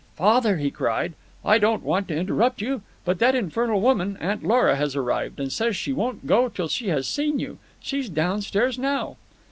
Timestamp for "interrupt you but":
2.17-3.19